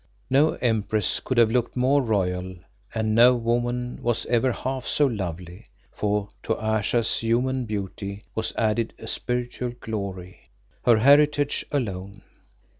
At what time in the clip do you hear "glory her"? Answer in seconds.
9.79-10.97